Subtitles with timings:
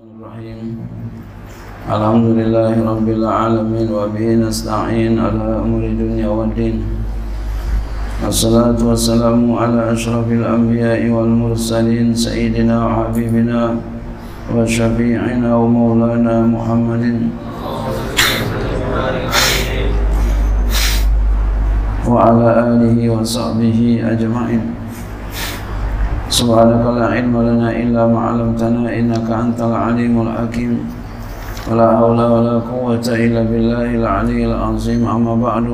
[0.00, 0.80] الرحيم.
[1.92, 6.76] الحمد لله رب العالمين وبه نستعين على أمور الدنيا والدين.
[8.24, 13.76] الصلاة والسلام على أشرف الأنبياء والمرسلين سيدنا وحبيبنا
[14.56, 17.04] وشفيعنا ومولانا محمد.
[22.08, 23.80] وعلى آله وصحبه
[24.12, 24.64] أجمعين.
[26.39, 30.73] سبحانك لا علم لنا إلا ما علمتنا إنك أنت العليم الحكيم
[31.71, 35.65] ولا حول ولا قوة إلا بالله العلي العظيم أما بعد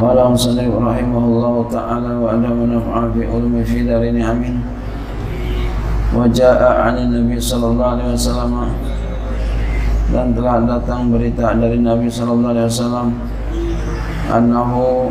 [0.00, 4.56] قال المصنف رحمه الله تعالى وأدام نفع في علم في دارين أمين
[6.16, 8.52] وجاء عن النبي صلى الله عليه وسلم
[10.12, 13.08] dan telah datang berita dari Nabi sallallahu alaihi wasallam
[14.30, 15.10] annahu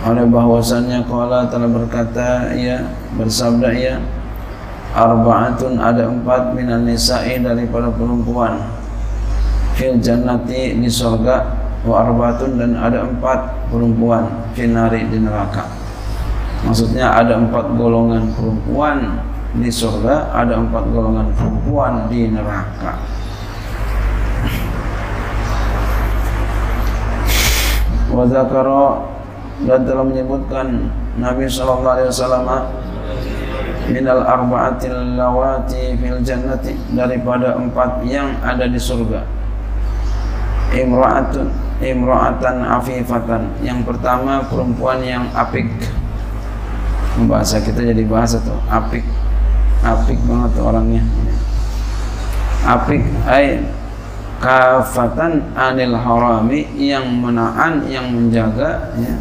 [0.00, 2.80] oleh bahwasannya kala telah berkata ya
[3.20, 4.00] bersabda ya
[4.96, 8.58] arbaatun ada empat minan nisa'i daripada perempuan.
[9.76, 11.36] Fil jannati di surga
[11.84, 15.68] wa arbaatun dan ada empat perempuan finari di neraka.
[16.64, 19.24] Maksudnya ada empat golongan perempuan
[19.56, 23.00] di surga ada empat golongan perempuan di neraka.
[28.10, 29.09] Wa dzakara
[29.66, 30.88] dan telah menyebutkan
[31.20, 32.48] Nabi sallallahu alaihi wasallam
[33.90, 39.26] minal arba'atil lawati fil jannati daripada empat yang ada di surga.
[40.70, 43.42] Imra'atun imra'atan afifatan.
[43.64, 45.66] Yang pertama perempuan yang apik.
[47.26, 49.04] Bahasa kita jadi bahasa tuh apik.
[49.82, 51.02] Apik banget tuh orangnya.
[52.68, 53.64] Apik ay
[54.40, 59.16] kafatan anil harami yang menahan yang menjaga ya,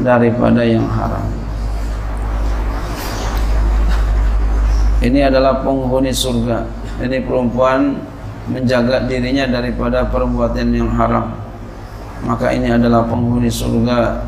[0.00, 1.24] daripada yang haram.
[5.00, 6.66] Ini adalah penghuni surga.
[7.04, 8.00] Ini perempuan
[8.48, 11.36] menjaga dirinya daripada perbuatan yang haram.
[12.24, 14.24] Maka ini adalah penghuni surga.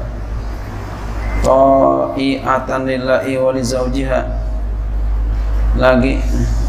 [1.43, 3.62] Ta'iatan lillahi wa li
[5.78, 6.19] lagi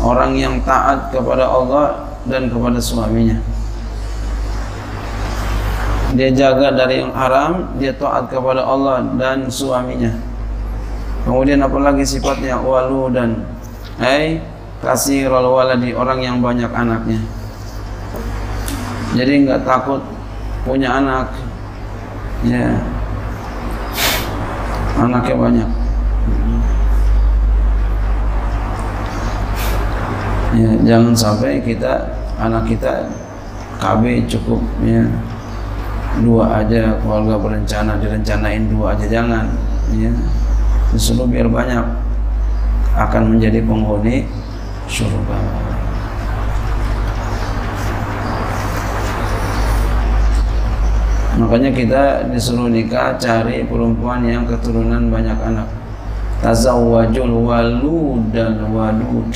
[0.06, 3.42] orang yang taat kepada Allah dan kepada suaminya
[6.18, 10.10] dia jaga dari yang haram dia taat kepada Allah dan suaminya.
[11.22, 12.58] Kemudian apalagi sifatnya?
[12.58, 13.46] Walu dan
[14.02, 14.42] ai
[14.82, 17.22] kasih waladi orang yang banyak anaknya.
[19.14, 20.02] Jadi nggak takut
[20.66, 21.30] punya anak.
[22.42, 22.74] Ya.
[24.98, 25.70] Anaknya banyak.
[30.58, 32.10] Ya jangan sampai kita
[32.42, 33.06] anak kita
[33.78, 35.06] KB cukup ya
[36.18, 39.46] dua aja keluarga berencana direncanain dua aja jangan
[39.94, 40.10] ya.
[40.90, 41.86] Disuruh biar banyak
[42.98, 44.26] akan menjadi penghuni
[44.90, 45.38] surga.
[51.40, 52.04] Makanya kita
[52.34, 55.70] disuruh nikah cari perempuan yang keturunan banyak anak.
[56.40, 59.32] Tazawwajul walud dan wadud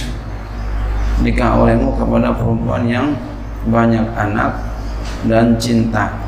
[1.23, 3.07] nikah olehmu kepada perempuan yang
[3.67, 4.55] banyak anak
[5.27, 6.22] dan cinta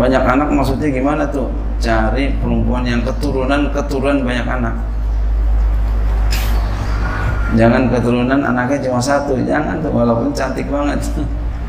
[0.00, 1.52] banyak anak maksudnya gimana tuh?
[1.76, 4.74] Cari perempuan yang keturunan keturunan banyak anak.
[7.52, 11.04] Jangan keturunan anaknya cuma satu jangan tuh walaupun cantik banget.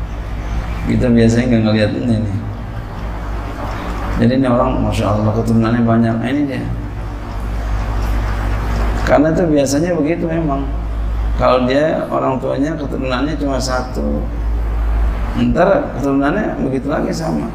[0.88, 2.36] Kita biasanya nggak ngeliat ini nih.
[4.24, 6.14] Jadi ini orang masya Allah keturunannya banyak.
[6.16, 6.64] Nah, ini dia.
[9.04, 10.64] Karena itu biasanya begitu memang.
[11.36, 14.24] Kalau dia orang tuanya keturunannya cuma satu.
[15.36, 17.52] Ntar keturunannya begitu lagi sama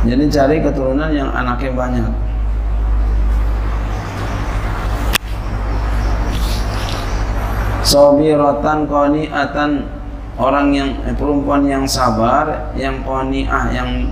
[0.00, 2.08] jadi cari keturunan yang anaknya banyak.
[7.84, 9.70] Sobiratan qani'atan
[10.40, 14.08] orang yang eh, perempuan yang sabar yang qani'ah yang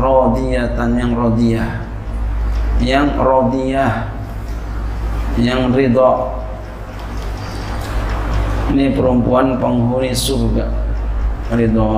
[0.00, 1.70] rodiyatan yang rodiyah.
[2.80, 3.92] Yang rodiyah
[5.36, 6.32] yang ridho
[8.72, 10.64] ini perempuan penghuni surga.
[11.52, 11.92] Ridho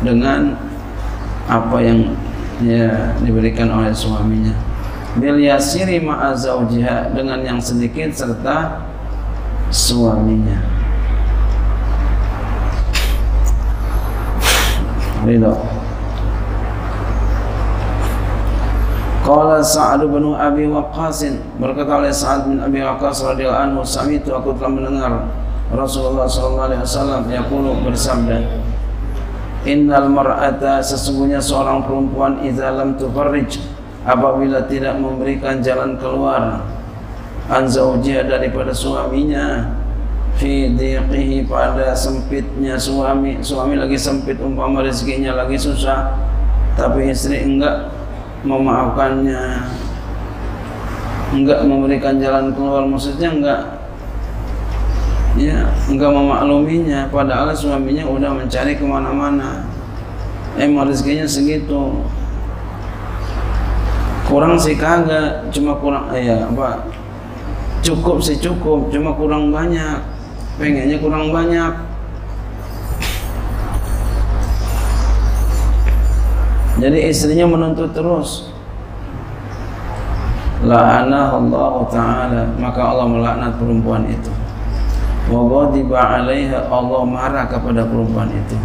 [0.00, 0.56] dengan
[1.50, 2.14] apa yang
[2.64, 4.52] ya diberikan oleh suaminya.
[5.18, 8.86] Bil yasiri ma'a zawjiha dengan yang sedikit serta
[9.72, 10.60] suaminya.
[15.26, 15.54] Ridho.
[19.20, 21.22] Qala Sa'ad bin Abi Waqqas
[21.60, 25.12] berkata oleh Sa'ad bin Abi Waqqas radhiyallahu anhu sami'tu aku telah mendengar
[25.70, 28.42] Rasulullah sallallahu alaihi wasallam yaqulu bersabda
[29.68, 33.60] innal mar'ata sesungguhnya seorang perempuan idza lam tufarrij
[34.08, 36.64] apabila tidak memberikan jalan keluar
[37.50, 39.76] an daripada suaminya
[40.40, 46.16] fi diqihi pada sempitnya suami suami lagi sempit umpama rezekinya lagi susah
[46.78, 47.92] tapi istri enggak
[48.46, 49.66] memaafkannya
[51.36, 53.60] enggak memberikan jalan keluar maksudnya enggak
[55.40, 57.08] ya enggak memakluminya.
[57.08, 59.64] Padahal suaminya udah mencari ke mana-mana.
[60.60, 62.04] Emang rezekinya segitu.
[64.28, 66.86] Kurang sih kagak cuma kurang eh, ya apa
[67.82, 70.04] cukup sih cukup cuma kurang banyak.
[70.60, 71.72] Pengennya kurang banyak.
[76.80, 78.52] Jadi istrinya menuntut terus.
[80.60, 82.42] La'anah Allah Ta'ala.
[82.60, 84.28] Maka Allah melaknat perempuan itu
[85.30, 88.58] wa ghadiba 'alaiha Allah marah kepada perempuan itu.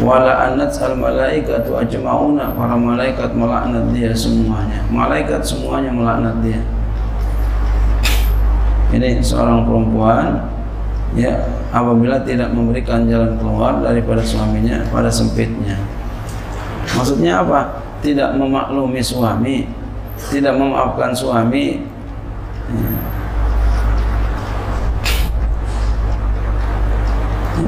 [0.00, 4.80] Wala anat al malaikatu ajmauna para malaikat melaknat dia semuanya.
[4.88, 6.60] Malaikat semuanya melaknat dia.
[8.92, 10.48] Ini seorang perempuan
[11.12, 15.76] ya apabila tidak memberikan jalan keluar daripada suaminya pada sempitnya.
[16.96, 17.84] Maksudnya apa?
[18.02, 19.82] Tidak memaklumi suami
[20.30, 21.82] tidak memaafkan suami
[22.70, 22.90] ya.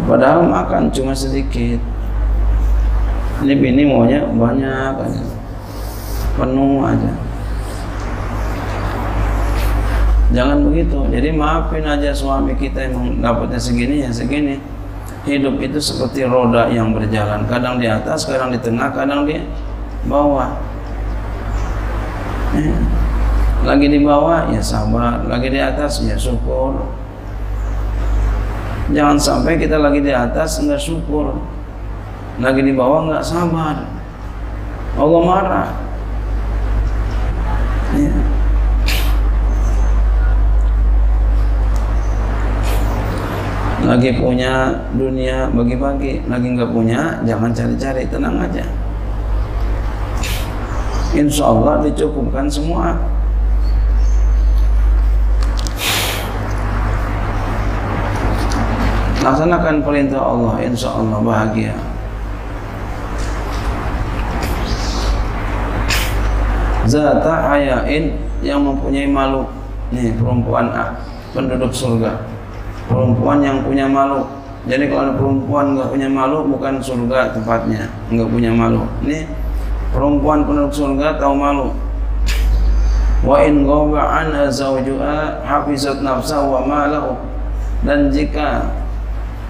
[0.04, 1.80] Padahal makan cuma sedikit.
[3.44, 5.24] Ini bini maunya banyak aja.
[6.38, 7.12] Penuh aja.
[10.34, 10.98] Jangan begitu.
[11.12, 14.58] Jadi maafin aja suami kita yang dapatnya segini ya segini.
[15.24, 17.46] Hidup itu seperti roda yang berjalan.
[17.48, 19.40] Kadang di atas kadang di tengah kadang di
[20.08, 20.52] bawah.
[22.54, 22.76] Eh,
[23.62, 25.22] lagi di bawah ya sabar.
[25.26, 27.03] Lagi di atas ya syukur
[28.92, 31.40] Jangan sampai kita lagi di atas enggak syukur.
[32.36, 33.80] Lagi di bawah enggak sabar.
[35.00, 35.68] Allah marah.
[37.96, 38.12] Ya.
[43.84, 48.64] Lagi punya dunia bagi-bagi, lagi enggak punya jangan cari-cari, tenang aja.
[51.14, 53.13] Insya Allah dicukupkan semua.
[59.24, 61.72] Laksanakan perintah Allah insya Allah bahagia.
[66.84, 68.12] Zata hayain
[68.44, 69.48] yang mempunyai malu
[69.88, 70.92] nih perempuan ah,
[71.32, 72.20] penduduk surga.
[72.84, 74.28] Perempuan yang punya malu
[74.64, 77.88] jadi kalau perempuan nggak punya malu bukan surga tempatnya.
[78.12, 79.24] Nggak punya malu ini
[79.92, 81.68] perempuan penduduk surga tahu malu
[83.24, 87.16] wa in ghaba anha zawjuha hafizat nafsa wa malahu.
[87.84, 88.83] Dan jika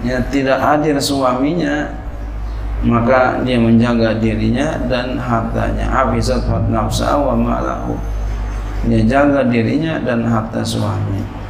[0.05, 1.89] ya tidak hadir suaminya
[2.85, 5.89] maka dia menjaga dirinya dan hartanya.
[5.89, 7.97] Hafizat nafsa wa malahu.
[8.85, 11.45] Dia jaga dirinya dan harta suami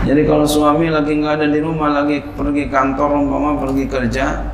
[0.00, 4.48] jadi kalau suami lagi nggak ada di rumah lagi pergi kantor umpama pergi kerja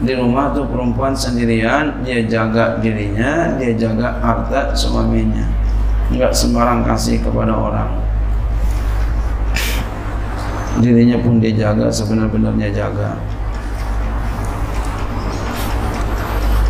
[0.00, 5.44] di rumah tuh perempuan sendirian dia jaga dirinya dia jaga harta suaminya.
[6.08, 7.90] Nggak sembarang kasih kepada orang
[10.78, 13.18] dirinya pun dia jaga sebenar-benarnya jaga.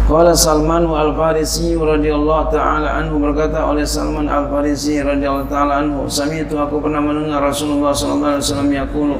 [0.08, 6.80] Qala Salman Al-Farisi radhiyallahu taala anhu berkata oleh Salman Al-Farisi radhiyallahu taala anhu sami'tu aku
[6.80, 9.16] pernah mendengar Rasulullah sallallahu alaihi wasallam yaqulu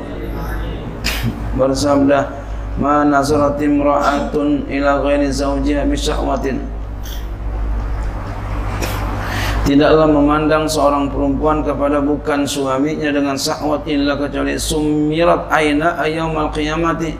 [1.60, 2.32] bersabda
[2.80, 6.77] ma nazarat imra'atun ila ghairi zawjiha bi syahwatin
[9.68, 17.12] Tidaklah memandang seorang perempuan kepada bukan suaminya dengan syahwat illa kecuali sumirat aina ayyamal qiyamati.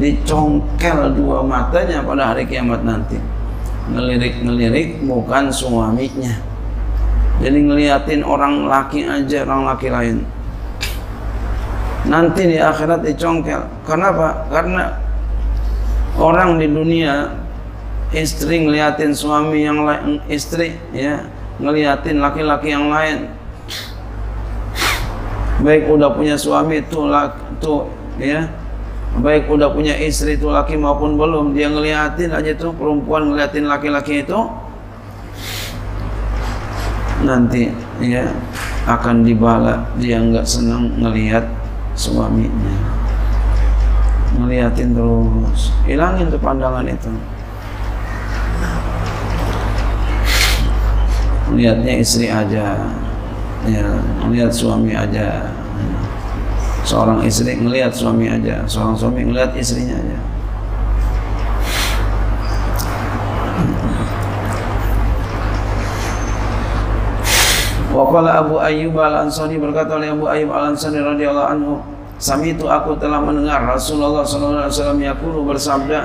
[0.00, 3.20] Dicongkel dua matanya pada hari kiamat nanti.
[3.92, 6.40] Ngelirik-ngelirik bukan suaminya.
[7.44, 10.24] Jadi ngeliatin orang laki aja, orang laki lain.
[12.08, 13.60] Nanti di akhirat dicongkel.
[13.84, 14.48] Kenapa?
[14.48, 14.88] Karena
[16.16, 17.43] orang di dunia
[18.14, 21.26] istri ngeliatin suami yang lain istri ya.
[21.58, 23.30] Ngeliatin laki-laki yang lain.
[25.62, 26.98] Baik udah punya suami itu
[27.58, 28.46] tuh ya.
[29.18, 34.26] Baik udah punya istri itu laki maupun belum dia ngeliatin aja tuh perempuan ngeliatin laki-laki
[34.26, 34.38] itu
[37.22, 37.70] nanti
[38.02, 38.30] ya
[38.90, 39.86] akan dibala.
[39.98, 41.46] Dia nggak senang ngelihat
[41.94, 42.74] suaminya.
[44.34, 45.70] Ngeliatin terus.
[45.86, 47.10] Hilangin tuh pandangan itu
[51.54, 52.76] lihatnya istri aja.
[53.64, 53.86] Ya
[54.28, 55.48] lihat suami aja.
[56.84, 58.60] Seorang istri ngelihat suami aja.
[58.68, 60.18] Seorang suami ngelihat istrinya aja.
[67.94, 71.78] Waqala Abu Ayyub Al-Ansari berkata oleh Abu Ayyub Al-Ansari radhiyallahu anhu,
[72.18, 75.98] "Sami itu aku telah mendengar Rasulullah sallallahu alaihi wasallam yaqulu bersabda,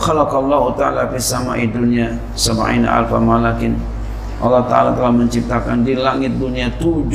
[0.00, 3.76] khalaqallahu ta'ala fis sama'i dunya sab'ina alfa malakin."
[4.38, 7.10] Allah Ta'ala telah menciptakan di langit dunia 70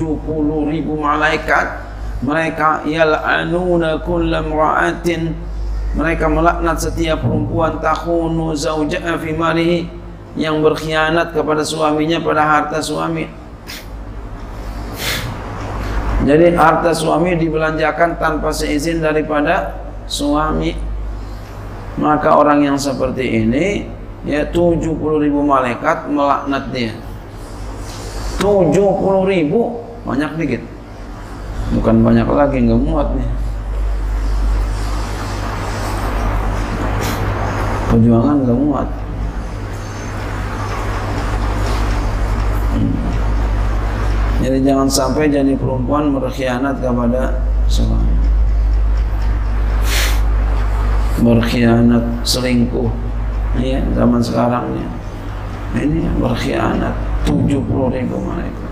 [0.68, 1.80] ribu malaikat
[2.24, 5.32] mereka yal'anuna kulla ra'atin
[5.96, 9.80] mereka melaknat setiap perempuan tahunu zauja'a fi malihi
[10.36, 13.44] yang berkhianat kepada suaminya pada harta suami
[16.24, 19.76] jadi harta suami dibelanjakan tanpa seizin daripada
[20.08, 20.72] suami.
[22.00, 23.86] Maka orang yang seperti ini
[24.24, 26.96] ya 70 ribu malaikat melaknat dia.
[28.42, 30.64] 70 ribu banyak dikit.
[31.74, 33.30] Bukan banyak lagi nggak muat nih.
[37.94, 38.90] Perjuangan nggak muat.
[44.44, 47.40] Jadi jangan sampai jadi perempuan berkhianat kepada
[47.72, 48.12] suami.
[51.24, 52.92] Berkhianat, selingkuh.
[53.56, 54.90] Ya, zaman sekarang ya.
[55.80, 58.68] Ini berkhianat 70 ribu mereka.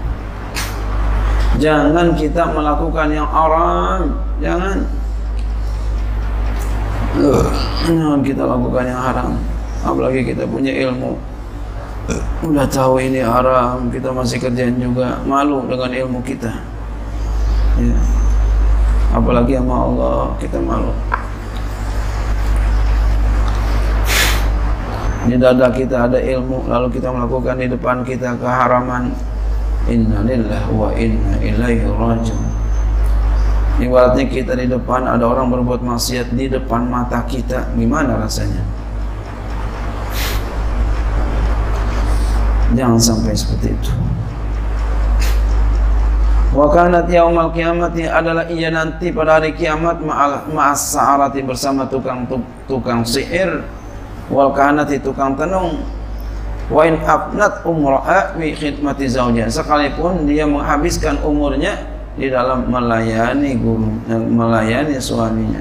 [1.60, 4.18] Jangan kita melakukan yang haram.
[4.40, 4.78] Jangan.
[7.86, 9.32] Jangan kita lakukan yang haram.
[9.82, 11.32] Apalagi kita punya ilmu
[12.42, 16.50] udah tahu ini haram kita masih kerjain juga malu dengan ilmu kita
[17.78, 17.98] ya.
[19.14, 20.92] apalagi sama Allah kita malu
[25.22, 29.14] di dada kita ada ilmu lalu kita melakukan di depan kita keharaman.
[29.86, 32.46] Innalillah wa inna ilaihi rajiun.
[33.82, 37.70] Ibaratnya kita di depan ada orang berbuat maksiat di depan mata kita.
[37.74, 38.62] Gimana rasanya?
[42.78, 43.92] Jangan sampai seperti itu.
[46.52, 52.28] Wa kanat yaumal kiamati adalah ia nanti pada hari kiamat ma'as sa'arati bersama tukang
[52.68, 53.64] tukang sihir
[54.32, 55.84] wal kanati tukang tenung.
[56.72, 61.76] Wa in abnat umra'a bi khidmati zawjiha sekalipun dia menghabiskan umurnya
[62.16, 65.60] di dalam melayani guru melayani suaminya.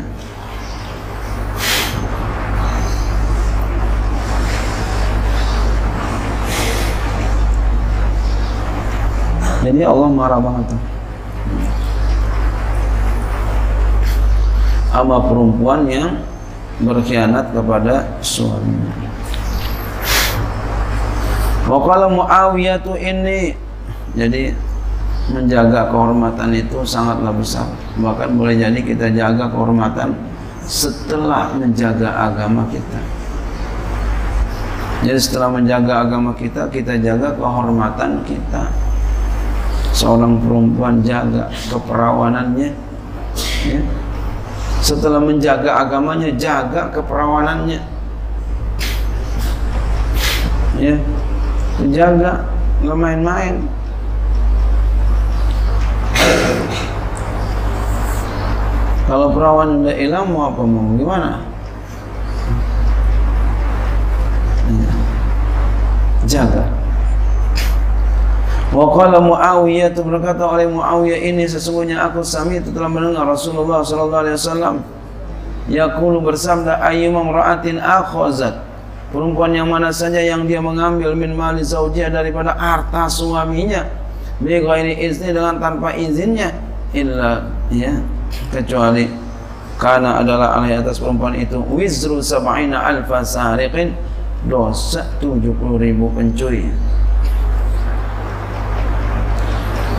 [9.61, 10.83] Jadi Allah marah banget tuh.
[14.91, 16.23] Sama perempuan yang
[16.81, 18.95] berkhianat kepada suaminya.
[21.71, 23.55] Wakala Muawiyah tuh ini
[24.19, 24.51] jadi
[25.31, 27.71] menjaga kehormatan itu sangatlah besar.
[27.95, 30.19] Bahkan boleh jadi kita jaga kehormatan
[30.67, 33.01] setelah menjaga agama kita.
[35.01, 38.69] Jadi setelah menjaga agama kita, kita jaga kehormatan kita
[39.97, 42.90] seorang perempuan jaga keperawanannya ya.
[44.81, 47.81] Setelah menjaga agamanya jaga keperawanannya.
[50.81, 50.97] Ya.
[51.93, 52.49] Jaga
[52.81, 53.55] nggak main-main.
[59.05, 60.95] Kalau perawan udah hilang mau apa mau?
[60.97, 61.43] Gimana?
[64.71, 64.93] Ya.
[66.31, 66.80] jaga
[68.71, 74.23] Wa qala Muawiyah berkata oleh Muawiyah ini sesungguhnya aku sami itu telah mendengar Rasulullah sallallahu
[74.23, 74.75] alaihi wasallam.
[75.67, 78.63] Yaqulu bersabda ayyuma ra'atin akhazat.
[79.11, 84.01] Perempuan yang mana saja yang dia mengambil min mali zaujiyah daripada harta suaminya
[84.41, 86.49] bi ghairi izni dengan tanpa izinnya
[86.97, 87.93] illa ya
[88.49, 89.05] kecuali
[89.77, 93.93] karena adalah alai atas perempuan itu wizru sab'ina alfa sariqin
[94.49, 96.73] dosa 70 ribu pencuri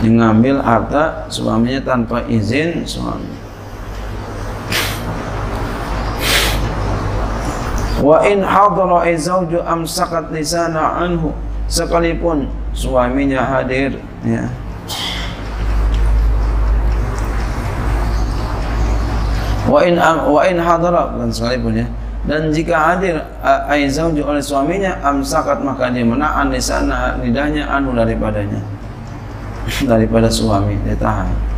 [0.02, 3.30] mengambil harta suaminya tanpa izin suami.
[8.02, 11.30] Wa in hadara zawju amsakat lisana anhu
[11.70, 13.94] sekalipun suaminya hadir
[14.26, 14.50] ya.
[19.70, 21.86] Wa in wa in hadara dan sekalipun ya.
[22.22, 23.18] Dan jika hadir
[23.70, 28.62] aizauju oleh suaminya amsakat maka dia menahan lisana lidahnya anu daripadanya
[29.90, 31.52] daripada suami ditahan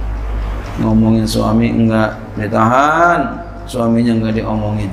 [0.83, 2.19] ngomongin suami enggak.
[2.35, 4.91] Ditahan suaminya enggak diomongin.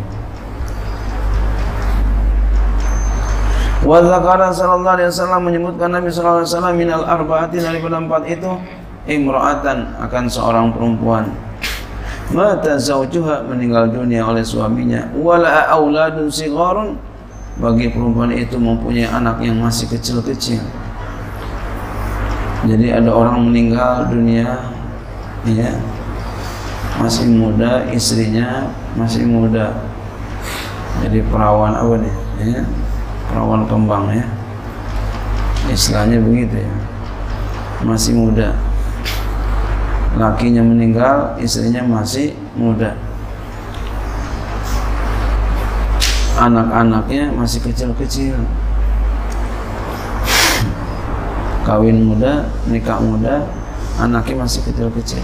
[3.81, 8.51] Wa zakara sallallahu alaihi wasallam menyebutkan Nabi sallallahu alaihi wasallam minal arba'ati daripada empat itu
[9.09, 11.33] imra'atan akan seorang perempuan.
[12.31, 15.09] Mata zaujuha meninggal dunia oleh suaminya.
[15.17, 16.95] Wala auladun sigharun
[17.57, 20.61] bagi perempuan itu mempunyai anak yang masih kecil-kecil
[22.71, 24.71] jadi ada orang meninggal dunia
[25.43, 25.75] ya.
[27.03, 29.75] Masih muda istrinya masih muda.
[31.03, 32.15] Jadi perawan apa nih
[32.47, 32.63] ya?
[33.27, 34.23] Perawan kembang ya.
[35.67, 36.71] Istilahnya begitu ya.
[37.83, 38.55] Masih muda.
[40.15, 42.95] Lakinya meninggal istrinya masih muda.
[46.39, 48.39] Anak-anaknya masih kecil-kecil
[51.61, 53.45] kawin muda nikah muda
[54.01, 55.21] anaknya masih kecil-kecil.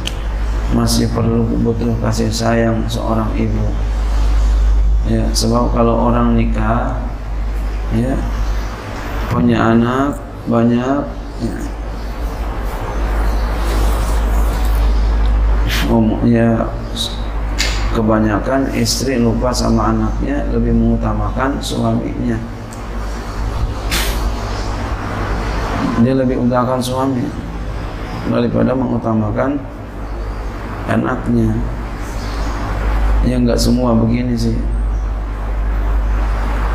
[0.76, 3.68] Masih perlu butuh kasih sayang seorang ibu.
[5.08, 7.00] Ya sebab kalau orang nikah
[7.96, 8.12] ya
[9.32, 11.04] punya anak banyak
[11.44, 11.58] ya,
[15.88, 16.68] umumnya
[17.96, 22.36] kebanyakan istri lupa sama anaknya lebih mengutamakan suaminya
[26.06, 27.26] dia lebih utamakan suami
[28.30, 29.58] daripada mengutamakan
[30.88, 31.58] anaknya.
[33.26, 34.56] Ya nggak semua begini sih.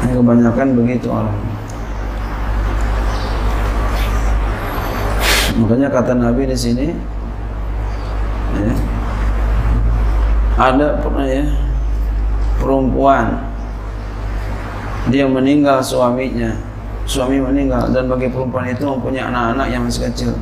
[0.03, 1.39] Yang kebanyakan begitu orang.
[5.53, 6.91] Makanya kata Nabi di sini
[8.57, 8.75] ya,
[10.57, 11.45] ada pernah ya
[12.57, 13.53] perempuan
[15.13, 16.57] dia meninggal suaminya
[17.07, 20.33] suami meninggal dan bagi perempuan itu mempunyai anak-anak yang masih kecil.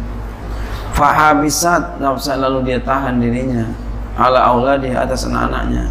[0.92, 3.64] Fahabisat nafsa lalu dia tahan dirinya.
[4.20, 5.88] Ala auladi atas anak-anaknya.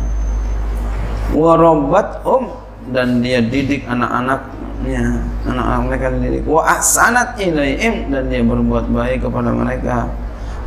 [1.34, 2.54] Warobat um
[2.94, 5.24] dan dia didik anak-anaknya.
[5.50, 6.44] Anak-anak mereka dididik.
[6.46, 10.06] Wa ahsanat ilaihim dan dia berbuat baik kepada mereka.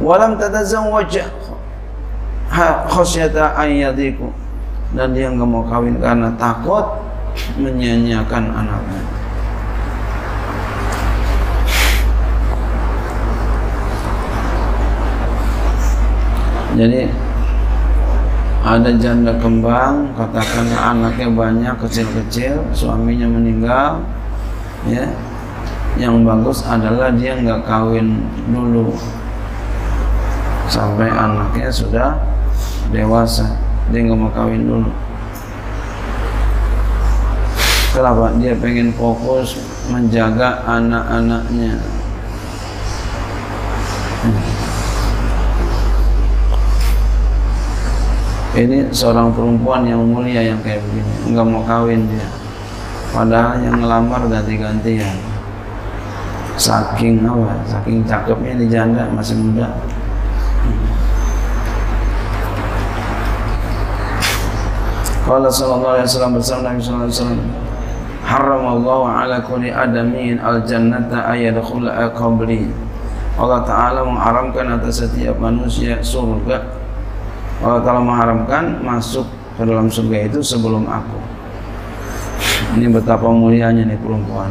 [0.03, 1.23] Walam tatazawwaj
[2.89, 4.29] khasyata ayyadiku
[4.93, 6.85] dan dia nggak mau kawin karena takut
[7.57, 9.01] menyanyiakan anaknya
[16.73, 17.05] jadi
[18.63, 24.01] ada janda kembang katakan anaknya banyak kecil-kecil suaminya meninggal
[24.87, 25.11] ya.
[26.01, 28.97] Yang bagus adalah dia nggak kawin dulu.
[30.71, 32.17] Sampai anaknya sudah
[32.89, 33.61] dewasa
[33.93, 34.91] dia nggak mau kawin dulu.
[37.93, 38.33] Kenapa?
[38.41, 39.61] Dia pengen fokus
[39.93, 41.77] menjaga anak-anaknya
[48.53, 52.29] ini seorang perempuan yang mulia yang kayak begini nggak mau kawin dia.
[53.09, 55.17] Padahal yang ngelamar ganti-gantian.
[56.61, 59.73] Saking apa saking cakepnya di janda masih muda.
[65.25, 67.43] Qala sallallahu alaihi wasallam bersama Nabi sallallahu alaihi wasallam
[68.23, 72.69] Haram Allah ala kulli adamin al jannata ayadkhula qabli.
[73.33, 76.82] Allah Ta'ala mengharamkan atas setiap manusia surga
[77.63, 79.23] Ta'ala mengharamkan masuk
[79.55, 81.15] ke dalam surga itu sebelum aku.
[82.75, 84.51] Ini betapa mulianya nih perempuan.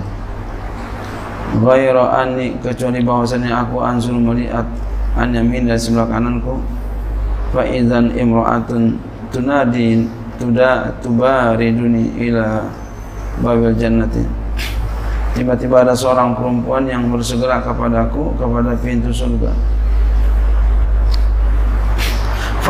[1.60, 4.64] Ghairu anni kecuali bahwasanya aku ansul melihat
[5.20, 6.64] an yamin dari sebelah kananku.
[7.52, 8.96] Fa idzan imra'atun
[9.36, 10.08] tunadi
[10.40, 12.64] tuda tubariduni ila
[13.44, 14.24] babil jannati.
[15.36, 19.52] Tiba-tiba ada seorang perempuan yang bersegera kepadaku kepada pintu surga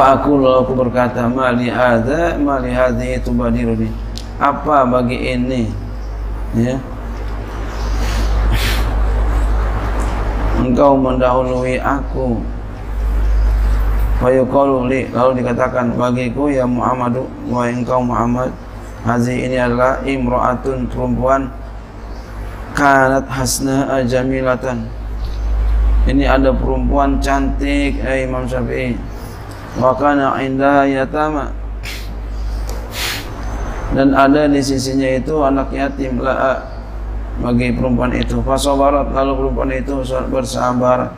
[0.02, 3.86] Fa'akul aku berkata mali hadza mali hadhihi tubadiruni.
[4.42, 5.70] Apa bagi ini?
[6.58, 6.82] Ya.
[10.58, 12.42] Engkau mendahului aku.
[14.26, 18.50] Fayuqalu li lalu dikatakan bagiku ya Muhammadu wa engkau Muhammad
[19.06, 21.46] Hazi ini adalah imra'atun perempuan
[22.74, 24.86] kanat hasna jamilatan
[26.06, 29.11] ini ada perempuan cantik eh Imam Syafi'i
[29.80, 31.54] wa kana inda yatama.
[33.92, 36.64] Dan ada di sisinya itu anak yatim la
[37.44, 38.40] bagi perempuan itu.
[38.40, 40.00] Fasabarat lalu perempuan itu
[40.32, 41.12] bersabar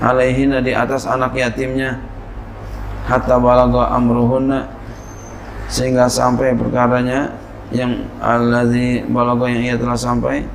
[0.00, 2.00] alaihina di atas anak yatimnya.
[3.04, 4.68] Hatta balagha amruhunna.
[5.68, 7.28] Sehingga sampai perkaranya
[7.68, 10.48] yang alladzi balagha yang ia telah sampai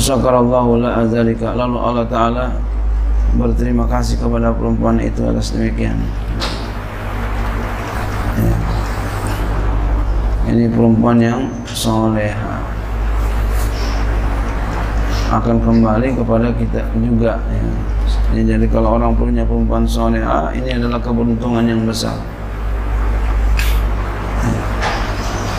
[0.00, 2.44] Syakarallahu la azalika Lalu Allah Ta'ala
[3.36, 6.00] berterima kasih kepada perempuan itu atas demikian.
[8.40, 8.56] Ya.
[10.50, 12.64] ini perempuan yang soleha
[15.30, 17.38] akan kembali kepada kita juga
[18.34, 18.42] ya.
[18.42, 22.16] jadi kalau orang punya perempuan soleha ini adalah keberuntungan yang besar.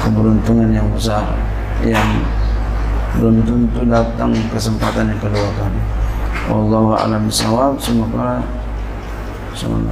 [0.02, 1.24] Keberuntungan yang besar
[1.86, 2.10] yang
[3.20, 5.82] belum tentu datang kesempatan yang kedua kali.
[6.48, 7.76] Wallahu a'lam bishawab.
[7.82, 8.40] Semoga
[9.52, 9.92] semoga